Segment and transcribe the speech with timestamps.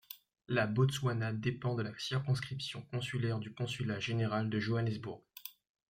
[0.47, 5.21] La Botswana dépend de la circonscription consulaire du Consulat général de Johannesburg.